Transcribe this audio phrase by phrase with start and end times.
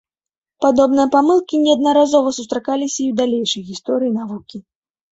[0.63, 4.57] Падобныя памылкі неаднаразова сустракаліся і ў далейшай гісторыі навукі.